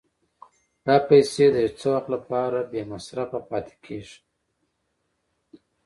[0.85, 4.17] دا پیسې د یو څه وخت لپاره بې مصرفه پاتې کېږي